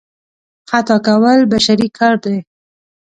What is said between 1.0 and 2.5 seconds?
کول بشري کار دی.